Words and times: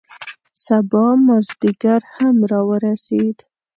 سبا 0.65 1.05
مازدیګر 1.25 2.01
هم 2.15 2.35
را 2.51 2.61
ورسید. 2.69 3.37